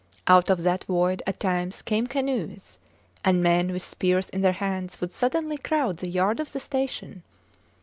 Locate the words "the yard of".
5.97-6.53